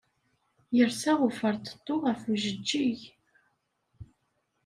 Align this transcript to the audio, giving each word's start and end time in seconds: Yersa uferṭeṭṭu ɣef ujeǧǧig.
Yersa 0.77 1.11
uferṭeṭṭu 1.27 1.95
ɣef 2.05 2.21
ujeǧǧig. 2.31 2.99